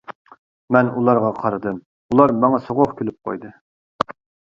[0.75, 1.79] مەن ئۇلارغا قارىدىم،
[2.17, 3.57] ئۇلار ماڭا سوغۇق كۈلۈپ قويدى.